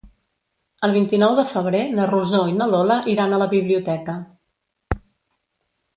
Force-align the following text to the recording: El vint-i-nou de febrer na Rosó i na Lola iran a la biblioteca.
El 0.87 0.93
vint-i-nou 0.95 1.35
de 1.39 1.43
febrer 1.51 1.83
na 1.99 2.07
Rosó 2.11 2.41
i 2.53 2.57
na 2.63 2.69
Lola 2.73 2.97
iran 3.15 3.35
a 3.35 3.41
la 3.45 3.51
biblioteca. 3.55 4.19